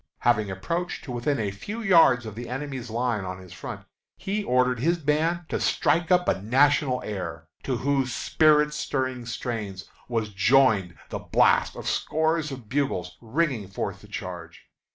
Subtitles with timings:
[0.21, 3.85] Having approached to within a few yards of the enemy's lines on his front,
[4.17, 9.85] he ordered his band to strike up a national air, to whose spirit stirring strains
[10.07, 14.65] was joined the blast of scores of bugles ringing forth the charge.